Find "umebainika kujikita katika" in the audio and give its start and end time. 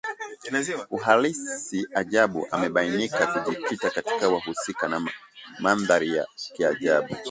2.51-4.29